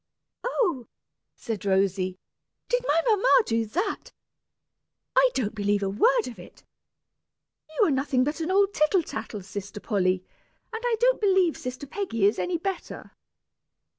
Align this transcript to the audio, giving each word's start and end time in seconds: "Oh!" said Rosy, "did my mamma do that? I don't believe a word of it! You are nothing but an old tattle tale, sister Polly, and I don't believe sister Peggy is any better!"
"Oh!" 0.43 0.87
said 1.35 1.63
Rosy, 1.63 2.17
"did 2.69 2.83
my 2.87 3.01
mamma 3.05 3.27
do 3.45 3.67
that? 3.67 4.11
I 5.15 5.29
don't 5.35 5.53
believe 5.53 5.83
a 5.83 5.91
word 5.91 6.27
of 6.27 6.39
it! 6.39 6.63
You 7.77 7.85
are 7.85 7.91
nothing 7.91 8.23
but 8.23 8.39
an 8.39 8.49
old 8.49 8.73
tattle 8.73 9.03
tale, 9.03 9.43
sister 9.43 9.79
Polly, 9.79 10.23
and 10.73 10.81
I 10.83 10.95
don't 10.99 11.21
believe 11.21 11.55
sister 11.55 11.85
Peggy 11.85 12.25
is 12.25 12.39
any 12.39 12.57
better!" 12.57 13.11